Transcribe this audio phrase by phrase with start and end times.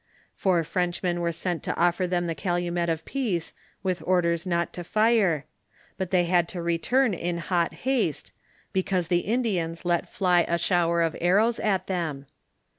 [0.33, 3.53] Four Frenchmen were sent to offer them the calu met of peace,
[3.83, 5.45] with ordere not to fire;
[5.95, 8.31] but they had to return in hot haste,
[8.73, 12.25] because the Indians let fly a shower of arrows at them.